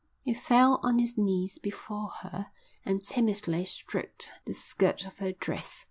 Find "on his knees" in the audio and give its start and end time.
0.81-1.59